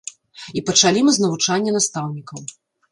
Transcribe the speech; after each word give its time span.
І 0.61 0.63
пачалі 0.69 0.99
мы 1.09 1.15
з 1.19 1.23
навучання 1.27 1.71
настаўнікаў. 1.81 2.41